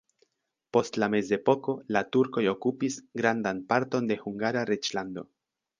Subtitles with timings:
[0.77, 5.31] Post la mezepoko la turkoj okupis grandan parton de Hungara reĝlando.